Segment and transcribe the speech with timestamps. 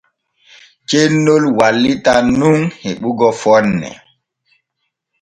[0.89, 3.89] Cennol wallitan nun heɓugo fonne.